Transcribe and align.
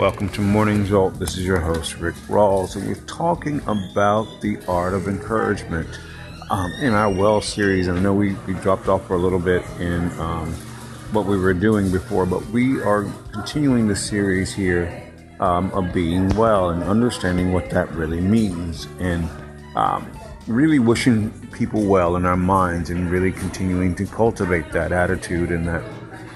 Welcome 0.00 0.30
to 0.30 0.40
Morning 0.40 0.86
Jolt. 0.86 1.18
This 1.18 1.36
is 1.36 1.44
your 1.44 1.60
host, 1.60 1.98
Rick 1.98 2.14
Rawls, 2.26 2.74
and 2.74 2.86
we're 2.86 3.04
talking 3.04 3.60
about 3.66 4.40
the 4.40 4.58
art 4.66 4.94
of 4.94 5.08
encouragement 5.08 5.86
um, 6.48 6.72
in 6.80 6.94
our 6.94 7.10
Well 7.10 7.42
series. 7.42 7.86
I 7.86 7.98
know 7.98 8.14
we, 8.14 8.32
we 8.46 8.54
dropped 8.54 8.88
off 8.88 9.06
for 9.06 9.16
a 9.16 9.18
little 9.18 9.38
bit 9.38 9.62
in 9.78 10.10
um, 10.18 10.54
what 11.12 11.26
we 11.26 11.36
were 11.36 11.52
doing 11.52 11.92
before, 11.92 12.24
but 12.24 12.42
we 12.46 12.80
are 12.80 13.12
continuing 13.34 13.88
the 13.88 13.94
series 13.94 14.54
here 14.54 15.12
um, 15.38 15.70
of 15.72 15.92
being 15.92 16.30
well 16.30 16.70
and 16.70 16.82
understanding 16.82 17.52
what 17.52 17.68
that 17.68 17.92
really 17.92 18.22
means 18.22 18.88
and 19.00 19.28
um, 19.76 20.10
really 20.46 20.78
wishing 20.78 21.30
people 21.52 21.84
well 21.84 22.16
in 22.16 22.24
our 22.24 22.38
minds 22.38 22.88
and 22.88 23.10
really 23.10 23.32
continuing 23.32 23.94
to 23.96 24.06
cultivate 24.06 24.72
that 24.72 24.92
attitude 24.92 25.50
and 25.50 25.68
that, 25.68 25.84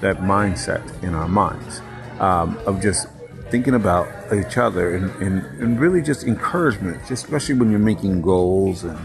that 0.01 0.17
mindset 0.17 0.83
in 1.01 1.15
our 1.15 1.27
minds 1.27 1.81
um, 2.19 2.59
of 2.67 2.79
just 2.79 3.07
thinking 3.49 3.75
about 3.75 4.07
each 4.33 4.57
other 4.57 4.95
and, 4.95 5.09
and, 5.21 5.45
and 5.61 5.79
really 5.79 6.01
just 6.01 6.23
encouragement, 6.23 7.09
especially 7.11 7.55
when 7.55 7.69
you're 7.69 7.79
making 7.79 8.21
goals 8.21 8.83
and, 8.83 8.99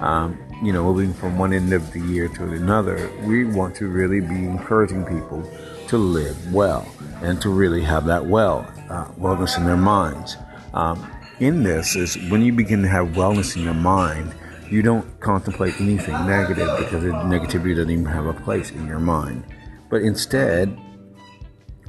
um, 0.00 0.38
you 0.62 0.72
know, 0.72 0.82
moving 0.82 1.12
from 1.12 1.38
one 1.38 1.52
end 1.52 1.72
of 1.72 1.92
the 1.92 2.00
year 2.00 2.28
to 2.28 2.44
another. 2.44 3.10
We 3.24 3.44
want 3.44 3.74
to 3.76 3.88
really 3.88 4.20
be 4.20 4.44
encouraging 4.44 5.04
people 5.04 5.48
to 5.88 5.98
live 5.98 6.52
well 6.52 6.86
and 7.22 7.40
to 7.42 7.50
really 7.50 7.82
have 7.82 8.06
that 8.06 8.24
well, 8.24 8.66
uh, 8.88 9.06
wellness 9.12 9.58
in 9.58 9.64
their 9.64 9.76
minds. 9.76 10.36
Um, 10.74 11.10
in 11.40 11.62
this 11.62 11.96
is 11.96 12.16
when 12.30 12.42
you 12.42 12.52
begin 12.52 12.82
to 12.82 12.88
have 12.88 13.08
wellness 13.08 13.56
in 13.56 13.62
your 13.62 13.74
mind, 13.74 14.34
you 14.70 14.80
don't 14.80 15.20
contemplate 15.20 15.74
anything 15.80 16.14
negative 16.26 16.78
because 16.78 17.02
negativity 17.02 17.76
doesn't 17.76 17.90
even 17.90 18.06
have 18.06 18.26
a 18.26 18.32
place 18.32 18.70
in 18.70 18.86
your 18.86 19.00
mind. 19.00 19.44
But 19.90 20.00
instead, 20.00 20.74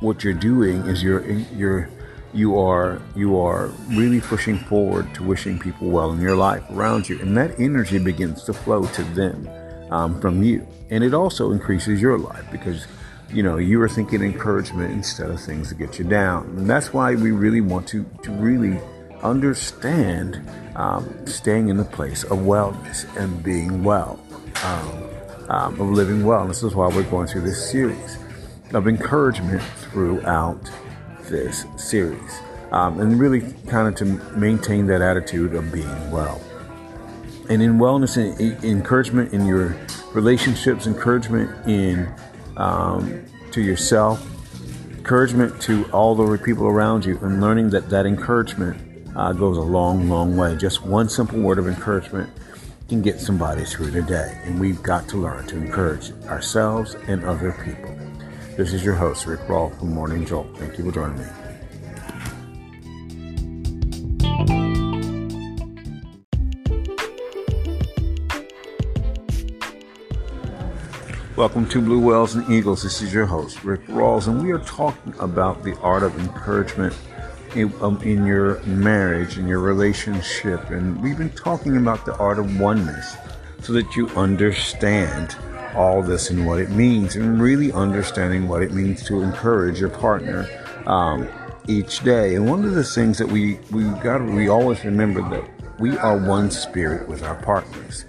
what 0.04 0.24
you're 0.24 0.34
doing 0.34 0.82
is 0.82 1.02
you're 1.02 1.26
you're 1.56 1.90
you 2.34 2.60
are 2.60 3.02
you 3.16 3.40
are 3.40 3.68
really 3.90 4.20
pushing 4.20 4.58
forward 4.58 5.14
to 5.16 5.24
wishing 5.24 5.58
people 5.58 5.90
well 5.90 6.12
in 6.12 6.20
your 6.20 6.36
life 6.36 6.64
around 6.72 7.08
you, 7.08 7.20
and 7.22 7.38
that 7.38 7.58
energy 7.60 7.98
begins 7.98 8.44
to 8.44 8.54
flow 8.54 8.86
to 8.88 9.04
them 9.16 9.48
um, 9.92 10.20
from 10.20 10.44
you, 10.44 10.68
and 10.90 11.04
it 11.04 11.14
also 11.14 11.52
increases 11.52 12.02
your 12.02 12.18
life 12.18 12.46
because 12.52 12.86
you 13.30 13.42
know 13.42 13.58
you 13.58 13.82
are 13.82 13.88
thinking 13.88 14.22
encouragement 14.22 14.92
instead 14.92 15.30
of 15.32 15.40
things 15.40 15.70
that 15.70 15.78
get 15.78 15.98
you 15.98 16.06
down, 16.06 16.46
and 16.58 16.70
that's 16.70 16.94
why 16.94 17.16
we 17.16 17.32
really 17.32 17.62
want 17.62 17.88
to 17.88 18.06
to 18.24 18.32
really 18.32 18.78
understand 19.22 20.42
um, 20.76 21.26
staying 21.26 21.70
in 21.70 21.78
the 21.78 21.86
place 21.86 22.26
of 22.26 22.40
wellness 22.40 23.06
and 23.16 23.42
being 23.42 23.86
well, 23.86 24.20
um, 24.66 25.50
um, 25.50 25.80
of 25.80 25.90
living 25.90 26.26
well. 26.26 26.42
And 26.42 26.50
this 26.50 26.62
is 26.62 26.76
why 26.76 26.88
we're 26.88 27.04
going 27.04 27.28
through 27.28 27.44
this 27.44 27.72
series 27.72 28.18
of 28.74 28.88
encouragement 28.88 29.62
throughout 29.62 30.70
this 31.24 31.66
series. 31.78 32.40
Um, 32.72 33.00
and 33.00 33.20
really 33.20 33.42
kind 33.68 33.88
of 33.88 33.96
to 33.96 34.06
maintain 34.36 34.88
that 34.88 35.02
attitude 35.02 35.54
of 35.54 35.72
being 35.72 36.12
well. 36.12 36.42
And 37.50 37.62
in 37.62 37.78
wellness 37.78 38.18
and 38.18 38.64
encouragement 38.64 39.32
in 39.32 39.46
your 39.46 39.78
relationships, 40.14 40.88
encouragement 40.88 41.52
in 41.68 42.12
um, 42.58 43.24
to 43.52 43.62
yourself, 43.62 44.26
encouragement 44.90 45.62
to 45.62 45.86
all 45.92 46.16
the 46.16 46.38
people 46.38 46.66
around 46.66 47.06
you, 47.06 47.20
and 47.20 47.42
learning 47.42 47.70
that 47.72 47.90
that 47.90 48.08
encouragement 48.08 48.78
uh, 49.16 49.34
goes 49.34 49.58
a 49.58 49.62
long, 49.62 50.10
long 50.10 50.36
way. 50.36 50.56
Just 50.56 50.84
one 50.84 51.10
simple 51.10 51.40
word 51.40 51.60
of 51.60 51.68
encouragement 51.68 52.30
can 52.90 53.02
get 53.02 53.20
somebody 53.20 53.66
through 53.66 53.92
the 53.92 54.02
day. 54.02 54.40
And 54.46 54.60
we've 54.60 54.82
got 54.82 55.08
to 55.10 55.18
learn 55.18 55.46
to 55.48 55.58
encourage 55.58 56.12
ourselves 56.26 56.96
and 57.08 57.24
other 57.24 57.52
people. 57.64 58.03
This 58.56 58.72
is 58.72 58.86
your 58.86 58.94
host, 58.94 59.26
Rick 59.26 59.40
Rawl 59.48 59.76
from 59.80 59.96
Morning 59.96 60.28
Jolt. 60.28 60.46
Thank 60.60 60.78
you 60.78 60.86
for 60.86 60.92
joining 60.92 61.18
me. 61.18 61.26
Welcome 71.36 71.68
to 71.70 71.82
Blue 71.82 72.00
Whales 72.00 72.36
and 72.36 72.48
Eagles. 72.48 72.84
This 72.84 73.02
is 73.02 73.12
your 73.12 73.26
host, 73.26 73.64
Rick 73.64 73.88
Rawls, 73.88 74.28
and 74.28 74.44
we 74.44 74.52
are 74.52 74.60
talking 74.60 75.16
about 75.20 75.64
the 75.64 75.76
art 75.80 76.04
of 76.04 76.16
encouragement 76.20 76.96
in, 77.56 77.74
um, 77.82 78.00
in, 78.04 78.24
your 78.24 78.62
marriage, 78.66 79.40
in 79.40 79.48
your 79.48 79.62
relationship. 79.62 80.70
And 80.70 81.02
we've 81.02 81.18
been 81.18 81.32
talking 81.32 81.76
about 81.78 82.06
the 82.06 82.16
art 82.18 82.38
of 82.38 82.60
oneness 82.60 83.18
so 83.64 83.74
that 83.74 83.96
you 83.96 84.10
understand 84.10 85.36
all 85.76 86.02
this 86.02 86.30
and 86.30 86.46
what 86.46 86.60
it 86.60 86.70
means, 86.70 87.16
and 87.16 87.42
really 87.42 87.72
understanding 87.72 88.48
what 88.48 88.62
it 88.62 88.72
means 88.72 89.04
to 89.04 89.22
encourage 89.22 89.80
your 89.80 89.90
partner 89.90 90.48
um, 90.86 91.28
each 91.68 92.04
day. 92.04 92.36
And 92.36 92.50
one 92.50 92.66
of 92.66 92.74
the 92.74 92.84
things 92.84 93.18
that 93.18 93.28
we 93.28 93.56
we 93.72 93.84
got 94.02 94.24
we 94.24 94.50
always 94.50 94.84
remember 94.86 95.22
that 95.30 95.80
we 95.80 95.98
are 95.98 96.18
one 96.18 96.52
spirit 96.52 97.08
with 97.08 97.24
our 97.24 97.36
partners. 97.36 98.06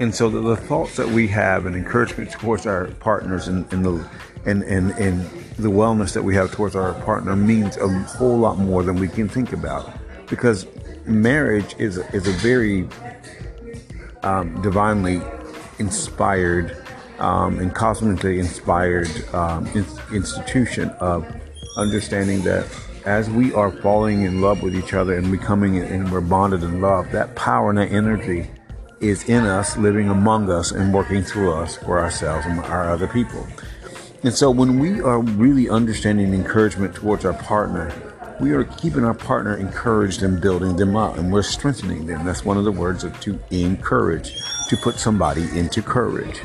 And 0.00 0.14
so 0.14 0.28
the, 0.28 0.40
the 0.40 0.56
thoughts 0.56 0.96
that 0.96 1.08
we 1.08 1.28
have 1.28 1.66
and 1.66 1.76
encouragement 1.76 2.30
towards 2.30 2.66
our 2.66 2.86
partners 2.98 3.46
and, 3.46 3.68
the 3.70 4.08
and, 4.44 4.62
and, 4.64 4.90
and 4.92 5.22
the 5.56 5.70
wellness 5.70 6.12
that 6.14 6.22
we 6.22 6.34
have 6.34 6.50
towards 6.50 6.74
our 6.74 6.94
partner 7.02 7.36
means 7.36 7.76
a 7.76 7.88
whole 7.88 8.36
lot 8.36 8.58
more 8.58 8.82
than 8.82 8.96
we 8.96 9.08
can 9.08 9.28
think 9.28 9.52
about. 9.52 9.92
Because 10.28 10.66
marriage 11.06 11.76
is, 11.78 11.98
is 12.12 12.26
a 12.26 12.32
very 12.32 12.88
um, 14.22 14.60
divinely 14.62 15.20
inspired 15.78 16.76
um, 17.18 17.58
and 17.58 17.74
cosmically 17.74 18.38
inspired 18.38 19.08
um, 19.34 19.66
in- 19.68 19.86
institution 20.12 20.90
of 21.00 21.26
understanding 21.76 22.42
that 22.42 22.66
as 23.04 23.28
we 23.28 23.52
are 23.52 23.70
falling 23.70 24.22
in 24.22 24.40
love 24.40 24.62
with 24.62 24.74
each 24.74 24.94
other 24.94 25.16
and 25.16 25.30
becoming 25.30 25.78
and 25.78 26.10
we're 26.10 26.20
bonded 26.20 26.62
in 26.62 26.80
love, 26.80 27.10
that 27.12 27.34
power 27.36 27.70
and 27.70 27.78
that 27.78 27.92
energy 27.92 28.50
is 29.00 29.28
in 29.28 29.44
us, 29.44 29.76
living 29.76 30.08
among 30.08 30.50
us, 30.50 30.70
and 30.72 30.94
working 30.94 31.22
through 31.22 31.52
us 31.52 31.76
for 31.76 32.00
ourselves 32.00 32.46
and 32.46 32.58
our 32.60 32.90
other 32.90 33.06
people. 33.06 33.46
And 34.22 34.32
so 34.32 34.50
when 34.50 34.78
we 34.78 35.02
are 35.02 35.20
really 35.20 35.68
understanding 35.68 36.32
encouragement 36.32 36.94
towards 36.94 37.26
our 37.26 37.34
partner, 37.34 37.92
we 38.40 38.52
are 38.52 38.64
keeping 38.64 39.04
our 39.04 39.14
partner 39.14 39.56
encouraged 39.56 40.22
and 40.22 40.40
building 40.40 40.76
them 40.76 40.96
up, 40.96 41.16
and 41.16 41.32
we're 41.32 41.42
strengthening 41.42 42.06
them. 42.06 42.24
That's 42.24 42.44
one 42.44 42.56
of 42.56 42.64
the 42.64 42.72
words 42.72 43.04
of 43.04 43.18
to 43.20 43.38
encourage, 43.50 44.34
to 44.68 44.76
put 44.76 44.96
somebody 44.96 45.42
into 45.56 45.82
courage. 45.82 46.40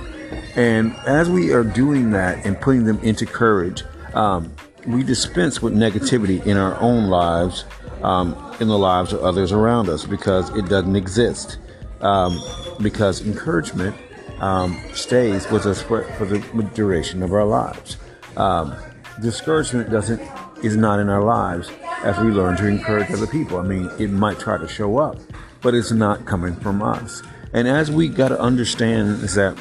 And 0.55 0.95
as 1.07 1.29
we 1.29 1.51
are 1.53 1.63
doing 1.63 2.11
that 2.11 2.45
and 2.45 2.59
putting 2.59 2.83
them 2.83 2.99
into 2.99 3.25
courage, 3.25 3.83
um, 4.13 4.53
we 4.87 5.03
dispense 5.03 5.61
with 5.61 5.73
negativity 5.73 6.45
in 6.45 6.57
our 6.57 6.79
own 6.79 7.07
lives, 7.07 7.65
um, 8.03 8.35
in 8.59 8.67
the 8.67 8.77
lives 8.77 9.13
of 9.13 9.21
others 9.21 9.51
around 9.51 9.89
us, 9.89 10.05
because 10.05 10.49
it 10.55 10.69
doesn't 10.69 10.95
exist. 10.95 11.57
Um, 12.01 12.41
because 12.81 13.25
encouragement 13.25 13.93
um, 14.39 14.79
stays 14.93 15.49
with 15.51 15.65
us 15.65 15.81
for, 15.81 16.03
for, 16.13 16.25
the 16.25 16.39
duration 16.73 17.21
of 17.21 17.33
our 17.33 17.45
lives. 17.45 17.97
Um, 18.37 18.73
discouragement 19.21 19.89
doesn't 19.89 20.21
is 20.63 20.75
not 20.75 20.99
in 20.99 21.09
our 21.09 21.23
lives 21.23 21.69
as 22.03 22.17
we 22.19 22.31
learn 22.31 22.55
to 22.57 22.67
encourage 22.67 23.11
other 23.11 23.27
people. 23.27 23.57
I 23.57 23.63
mean, 23.63 23.89
it 23.99 24.09
might 24.09 24.39
try 24.39 24.57
to 24.57 24.67
show 24.67 24.97
up, 24.97 25.17
but 25.61 25.73
it's 25.73 25.91
not 25.91 26.25
coming 26.25 26.55
from 26.55 26.81
us. 26.81 27.21
And 27.53 27.67
as 27.67 27.89
we 27.89 28.07
got 28.07 28.29
to 28.29 28.39
understand 28.39 29.23
is 29.23 29.35
that 29.35 29.57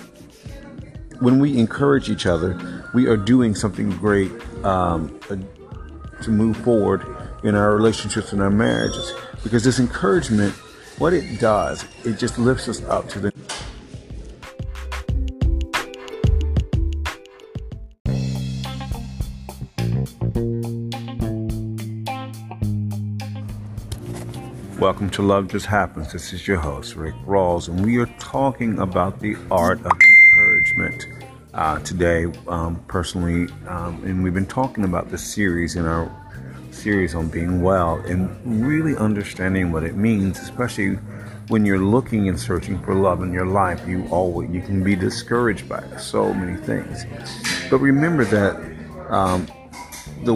when 1.21 1.39
we 1.41 1.59
encourage 1.59 2.11
each 2.11 2.27
other, 2.27 2.85
we 2.95 3.07
are 3.07 3.17
doing 3.17 3.55
something 3.55 3.91
great 3.91 4.31
um, 4.65 5.19
uh, 5.31 5.37
to 6.23 6.31
move 6.31 6.57
forward 6.59 7.05
in 7.45 7.55
our 7.55 7.75
relationships 7.75 8.33
and 8.33 8.43
our 8.43 8.51
marriages. 8.51 9.13
Because 9.43 9.65
this 9.65 9.79
encouragement, 9.79 10.53
what 10.99 11.13
it 11.13 11.41
does, 11.41 11.85
it 12.05 12.19
just 12.19 12.39
lifts 12.39 12.69
us 12.69 12.83
up 12.85 13.09
to 13.11 13.19
the 13.19 13.33
Welcome 24.79 25.11
to 25.11 25.23
Love 25.23 25.49
Just 25.49 25.67
Happens. 25.67 26.13
This 26.13 26.33
is 26.33 26.47
your 26.47 26.59
host, 26.59 26.95
Rick 26.95 27.17
Rawls, 27.27 27.67
and 27.67 27.85
we 27.85 27.97
are 27.97 28.07
talking 28.21 28.79
about 28.79 29.19
the 29.19 29.37
art 29.51 29.85
of 29.85 29.91
encouragement 29.91 31.09
uh, 31.53 31.81
today, 31.81 32.27
um, 32.47 32.81
personally. 32.87 33.53
Um, 33.67 34.01
and 34.05 34.23
we've 34.23 34.33
been 34.33 34.47
talking 34.47 34.85
about 34.85 35.11
this 35.11 35.35
series 35.35 35.75
in 35.75 35.85
our 35.85 36.09
series 36.71 37.17
on 37.17 37.27
being 37.27 37.61
well 37.61 37.97
and 38.07 38.31
really 38.65 38.97
understanding 38.97 39.73
what 39.73 39.83
it 39.83 39.97
means, 39.97 40.39
especially 40.39 40.95
when 41.49 41.67
you're 41.67 41.81
looking 41.81 42.29
and 42.29 42.39
searching 42.39 42.81
for 42.83 42.95
love 42.95 43.21
in 43.21 43.33
your 43.33 43.47
life. 43.47 43.85
You 43.85 44.07
always 44.13 44.49
you 44.51 44.63
can 44.63 44.85
be 44.85 44.95
discouraged 44.95 45.69
by 45.69 45.83
so 45.97 46.33
many 46.33 46.57
things, 46.57 47.05
but 47.69 47.79
remember 47.79 48.25
that 48.27 48.55
um, 49.11 49.49
the 50.25 50.35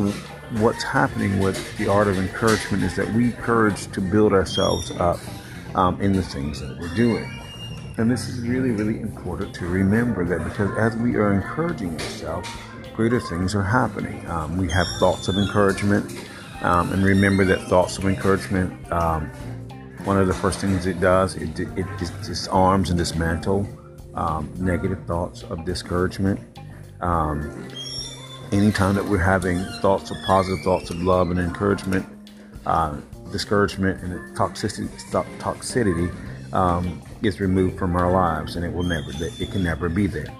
what's 0.61 0.82
happening 0.82 1.38
with 1.40 1.76
the 1.79 1.88
art 1.88 2.08
of 2.08 2.19
encouragement 2.19 2.82
is 2.82 2.94
that 2.96 3.11
we 3.14 3.26
encourage 3.26 3.90
to 3.93 4.00
build 4.00 4.32
ourselves 4.32 4.90
up 4.93 5.19
um, 5.75 6.00
in 6.00 6.12
the 6.12 6.23
things 6.23 6.61
that 6.61 6.79
we're 6.79 6.94
doing. 6.94 7.31
And 7.96 8.11
this 8.11 8.29
is 8.29 8.40
really, 8.40 8.70
really 8.70 9.00
important 9.00 9.55
to 9.56 9.67
remember 9.67 10.25
that 10.25 10.44
because 10.44 10.70
as 10.79 10.96
we 10.96 11.17
are 11.17 11.32
encouraging 11.32 11.94
ourselves, 11.94 12.49
greater 12.94 13.20
things 13.20 13.55
are 13.55 13.62
happening. 13.62 14.26
Um, 14.29 14.56
we 14.56 14.70
have 14.70 14.87
thoughts 14.99 15.29
of 15.29 15.37
encouragement. 15.37 16.11
Um, 16.62 16.93
and 16.93 17.02
remember 17.02 17.44
that 17.46 17.61
thoughts 17.69 17.99
of 17.99 18.05
encouragement, 18.05 18.93
um, 18.93 19.31
one 20.05 20.19
of 20.19 20.26
the 20.26 20.35
first 20.35 20.61
things 20.61 20.87
it 20.87 21.00
does, 21.00 21.35
it, 21.37 21.58
it, 21.58 21.87
disarms 21.99 22.90
and 22.90 22.99
dismantle 22.99 23.69
um, 24.14 24.52
negative 24.56 25.05
thoughts 25.06 25.43
of 25.44 25.64
discouragement. 25.64 26.40
Um, 27.00 27.69
anytime 28.52 28.94
that 28.94 29.04
we're 29.04 29.19
having 29.19 29.64
thoughts 29.81 30.10
of 30.10 30.16
positive 30.26 30.62
thoughts 30.62 30.90
of 30.90 31.02
love 31.02 31.31
and 31.31 31.40
encouragement, 31.40 32.06
uh, 32.66 32.96
discouragement 33.31 34.02
and 34.02 34.37
toxicity, 34.37 34.88
toxicity 35.38 36.12
um, 36.52 37.02
is 37.22 37.40
removed 37.40 37.78
from 37.78 37.96
our 37.96 38.12
lives, 38.12 38.56
and 38.56 38.64
it 38.64 38.72
will 38.72 38.82
never, 38.82 39.10
it 39.20 39.50
can 39.50 39.62
never 39.62 39.88
be 39.88 40.06
there 40.06 40.32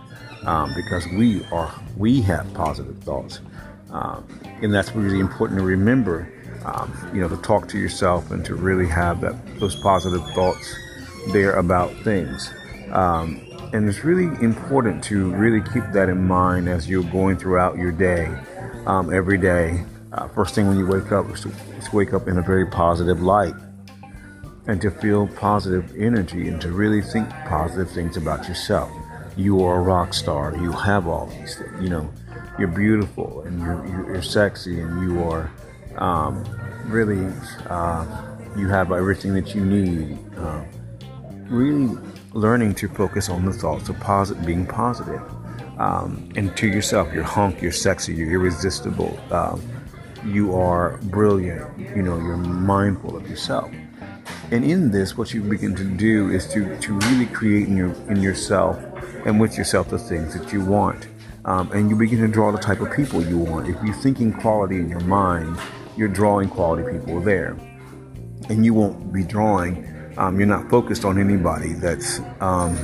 um, 0.44 0.73
because 0.75 1.06
we 1.09 1.44
are, 1.47 1.73
we 1.97 2.20
have 2.20 2.53
positive 2.55 2.99
thoughts, 3.03 3.41
um, 3.91 4.26
and 4.61 4.73
that's 4.73 4.94
really 4.94 5.19
important 5.19 5.59
to 5.59 5.64
remember. 5.64 6.31
Um, 6.64 6.97
you 7.12 7.20
know, 7.20 7.29
to 7.29 7.37
talk 7.38 7.67
to 7.70 7.79
yourself 7.79 8.31
and 8.31 8.44
to 8.44 8.55
really 8.55 8.87
have 8.87 9.20
that 9.23 9.35
those 9.59 9.75
positive 9.75 10.25
thoughts 10.31 10.76
there 11.32 11.55
about 11.55 11.93
things. 12.05 12.55
Um, 12.93 13.41
and 13.73 13.89
it's 13.89 14.05
really 14.05 14.27
important 14.45 15.03
to 15.05 15.33
really 15.33 15.63
keep 15.73 15.85
that 15.93 16.09
in 16.09 16.27
mind 16.27 16.69
as 16.69 16.89
you're 16.89 17.03
going 17.05 17.39
throughout 17.39 17.77
your 17.77 17.91
day, 17.91 18.27
um, 18.87 19.13
every 19.13 19.39
day. 19.39 19.85
Uh, 20.13 20.29
first 20.29 20.55
thing 20.55 20.69
when 20.69 20.77
you 20.77 20.87
wake 20.87 21.11
up 21.11 21.29
is 21.31 21.41
to, 21.41 21.49
is 21.79 21.89
to 21.89 21.97
wake 21.97 22.13
up 22.13 22.29
in 22.29 22.37
a 22.37 22.43
very 22.43 22.67
positive 22.67 23.23
light 23.23 23.55
and 24.67 24.81
to 24.83 24.91
feel 24.91 25.27
positive 25.27 25.91
energy 25.97 26.49
and 26.49 26.61
to 26.61 26.71
really 26.71 27.01
think 27.01 27.29
positive 27.47 27.91
things 27.91 28.19
about 28.19 28.47
yourself. 28.47 28.91
You 29.37 29.65
are 29.65 29.79
a 29.79 29.81
rock 29.81 30.13
star. 30.13 30.55
You 30.55 30.71
have 30.73 31.07
all 31.07 31.27
these 31.27 31.57
things. 31.57 31.83
You 31.83 31.89
know, 31.89 32.13
you're 32.59 32.69
beautiful 32.69 33.41
and 33.43 33.59
you're, 33.59 33.87
you're 33.87 34.23
sexy 34.23 34.81
and 34.81 35.03
you 35.03 35.23
are 35.25 35.51
um, 35.97 36.45
really, 36.85 37.27
uh, 37.71 38.05
you 38.55 38.69
have 38.69 38.93
everything 38.93 39.33
that 39.33 39.55
you 39.55 39.65
need. 39.65 40.19
Uh, 40.37 40.63
really 41.49 41.97
learning 42.34 42.75
to 42.76 42.88
focus 42.88 43.29
on 43.29 43.44
the 43.44 43.52
thoughts 43.52 43.88
of 43.88 43.99
positive, 44.00 44.44
being 44.44 44.67
positive. 44.67 45.23
Um, 45.79 46.29
and 46.37 46.56
to 46.56 46.67
yourself, 46.67 47.12
you're 47.12 47.23
hunk, 47.25 47.61
you're 47.62 47.73
sexy, 47.73 48.14
you're 48.14 48.32
irresistible, 48.32 49.19
um, 49.32 49.62
you 50.25 50.55
are 50.55 50.99
brilliant, 51.05 51.79
you 51.79 52.02
know, 52.02 52.17
you're 52.17 52.37
mindful 52.37 53.17
of 53.17 53.29
yourself. 53.29 53.70
And 54.50 54.64
in 54.64 54.90
this, 54.90 55.17
what 55.17 55.32
you 55.32 55.43
begin 55.43 55.75
to 55.76 55.84
do 55.84 56.31
is 56.31 56.46
to, 56.52 56.79
to 56.79 56.93
really 56.93 57.26
create 57.26 57.69
in, 57.69 57.76
your, 57.76 57.93
in 58.11 58.23
yourself 58.23 58.78
and 59.25 59.40
with 59.40 59.56
yourself 59.56 59.88
the 59.88 59.99
things 59.99 60.38
that 60.38 60.52
you 60.52 60.64
want. 60.64 61.08
Um, 61.44 61.73
and 61.73 61.90
you 61.90 61.96
begin 61.96 62.20
to 62.20 62.28
draw 62.28 62.52
the 62.52 62.58
type 62.58 62.81
of 62.81 62.93
people 62.93 63.23
you 63.23 63.38
want. 63.38 63.69
If 63.69 63.82
you're 63.82 63.94
thinking 63.94 64.32
quality 64.32 64.76
in 64.76 64.88
your 64.88 65.00
mind, 65.00 65.58
you're 65.96 66.08
drawing 66.08 66.49
quality 66.49 66.99
people 66.99 67.20
there. 67.20 67.56
And 68.49 68.64
you 68.64 68.75
won't 68.75 69.12
be 69.12 69.25
drawing 69.25 69.92
um, 70.17 70.38
you're 70.38 70.49
not 70.49 70.69
focused 70.70 71.05
on 71.05 71.19
anybody 71.19 71.73
that's 71.75 72.20
um, 72.41 72.76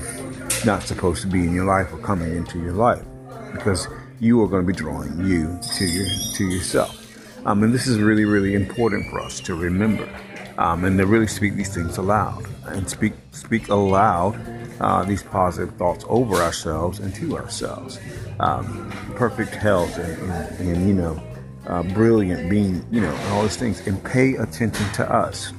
not 0.64 0.82
supposed 0.82 1.22
to 1.22 1.28
be 1.28 1.40
in 1.40 1.54
your 1.54 1.64
life 1.64 1.92
or 1.92 1.98
coming 1.98 2.34
into 2.34 2.58
your 2.58 2.72
life 2.72 3.04
because 3.52 3.86
you 4.20 4.42
are 4.42 4.48
going 4.48 4.66
to 4.66 4.72
be 4.72 4.76
drawing 4.76 5.24
you 5.26 5.58
to 5.76 5.84
your 5.86 6.06
to 6.34 6.44
yourself. 6.44 7.04
Um, 7.46 7.62
and 7.62 7.72
this 7.72 7.86
is 7.86 7.98
really, 7.98 8.24
really 8.24 8.54
important 8.54 9.08
for 9.10 9.20
us 9.20 9.40
to 9.40 9.54
remember 9.54 10.08
um, 10.58 10.84
and 10.84 10.98
to 10.98 11.06
really 11.06 11.26
speak 11.26 11.54
these 11.54 11.72
things 11.72 11.96
aloud 11.96 12.44
and 12.66 12.88
speak 12.88 13.14
speak 13.30 13.68
aloud 13.68 14.36
uh, 14.80 15.04
these 15.04 15.22
positive 15.22 15.74
thoughts 15.76 16.04
over 16.08 16.36
ourselves 16.36 16.98
and 16.98 17.14
to 17.14 17.36
ourselves. 17.36 17.98
Um, 18.40 18.90
perfect 19.16 19.54
health 19.54 19.96
and, 19.98 20.30
and, 20.30 20.68
and 20.68 20.88
you 20.88 20.94
know, 20.94 21.22
uh, 21.66 21.82
brilliant 21.82 22.48
being, 22.48 22.84
you 22.90 23.00
know, 23.00 23.14
all 23.30 23.42
these 23.42 23.56
things, 23.56 23.86
and 23.86 24.02
pay 24.04 24.34
attention 24.34 24.90
to 24.92 25.12
us. 25.12 25.52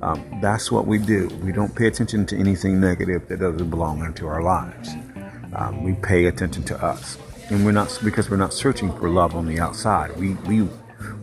Um, 0.00 0.38
that's 0.40 0.70
what 0.70 0.86
we 0.86 0.98
do. 0.98 1.28
We 1.42 1.52
don't 1.52 1.74
pay 1.74 1.86
attention 1.86 2.24
to 2.26 2.38
anything 2.38 2.80
negative 2.80 3.26
that 3.28 3.40
doesn't 3.40 3.70
belong 3.70 4.04
into 4.04 4.26
our 4.26 4.42
lives. 4.42 4.90
Um, 5.54 5.82
we 5.82 5.94
pay 5.94 6.26
attention 6.26 6.62
to 6.64 6.84
us, 6.84 7.18
and 7.50 7.64
we're 7.64 7.72
not 7.72 7.98
because 8.04 8.30
we're 8.30 8.36
not 8.36 8.52
searching 8.52 8.92
for 8.92 9.08
love 9.08 9.34
on 9.34 9.46
the 9.46 9.58
outside. 9.58 10.16
We 10.16 10.34
we 10.46 10.68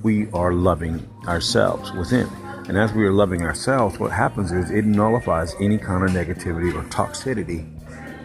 we 0.04 0.30
are 0.32 0.52
loving 0.52 1.08
ourselves 1.28 1.92
within, 1.94 2.28
and 2.68 2.78
as 2.78 2.92
we 2.92 3.06
are 3.06 3.14
loving 3.14 3.44
ourselves, 3.44 3.98
what 3.98 4.12
happens 4.12 4.52
is 4.52 4.72
it 4.72 4.84
nullifies 4.84 5.56
any 5.62 5.78
kind 5.78 6.04
of 6.04 6.12
negativity 6.12 6.74
or 6.74 6.84
toxicity 6.90 7.70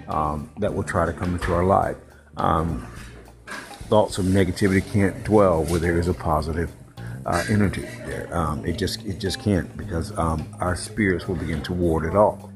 um, 0.08 0.50
that 0.58 0.75
will 0.75 0.82
try 0.82 1.06
to 1.06 1.12
come 1.12 1.35
into 1.35 1.55
our 1.55 1.64
life. 1.64 1.97
Um, 2.37 2.87
thoughts 3.88 4.19
of 4.19 4.25
negativity 4.25 4.85
can't 4.93 5.23
dwell 5.25 5.64
where 5.64 5.79
there 5.79 5.99
is 5.99 6.08
a 6.08 6.14
positive 6.14 6.73
uh, 7.26 7.44
energy 7.49 7.87
there. 8.20 8.37
Um, 8.37 8.64
it 8.64 8.78
just 8.78 9.05
it 9.05 9.19
just 9.19 9.40
can't 9.40 9.75
because 9.76 10.17
um, 10.19 10.46
our 10.61 10.76
spirits 10.76 11.28
will 11.28 11.37
begin 11.37 11.62
to 11.64 11.72
ward 11.72 12.05
it 12.05 12.14
off. 12.14 12.50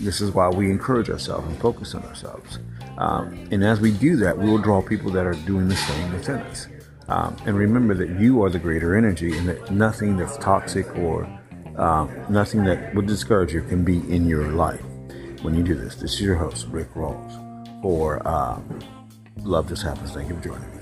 This 0.00 0.20
is 0.20 0.30
why 0.30 0.48
we 0.48 0.70
encourage 0.70 1.10
ourselves 1.10 1.46
and 1.46 1.58
focus 1.58 1.94
on 1.94 2.02
ourselves. 2.04 2.58
Um, 2.98 3.48
and 3.50 3.64
as 3.64 3.80
we 3.80 3.92
do 3.92 4.16
that, 4.16 4.36
we 4.36 4.48
will 4.48 4.58
draw 4.58 4.82
people 4.82 5.10
that 5.12 5.26
are 5.26 5.34
doing 5.34 5.68
the 5.68 5.76
same 5.76 6.12
within 6.12 6.36
us. 6.36 6.68
Um, 7.08 7.36
and 7.46 7.56
remember 7.56 7.94
that 7.94 8.20
you 8.20 8.42
are 8.42 8.50
the 8.50 8.58
greater 8.58 8.96
energy, 8.96 9.36
and 9.36 9.48
that 9.48 9.70
nothing 9.70 10.16
that's 10.16 10.36
toxic 10.38 10.86
or 10.96 11.24
uh, 11.76 12.06
nothing 12.28 12.64
that 12.64 12.94
would 12.94 13.06
discourage 13.06 13.52
you 13.52 13.62
can 13.62 13.84
be 13.84 13.98
in 14.14 14.26
your 14.26 14.52
life 14.52 14.82
when 15.42 15.54
you 15.54 15.62
do 15.62 15.74
this. 15.74 15.96
This 15.96 16.14
is 16.14 16.20
your 16.20 16.36
host, 16.36 16.66
Rick 16.68 16.92
Rawls, 16.94 17.82
for 17.82 18.26
uh, 18.26 18.60
Love 19.38 19.68
Just 19.68 19.82
Happens. 19.82 20.12
Thank 20.12 20.28
you 20.28 20.36
for 20.36 20.42
joining 20.42 20.70
me. 20.70 20.79